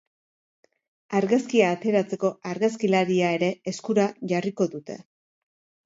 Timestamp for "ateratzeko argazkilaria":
1.75-3.31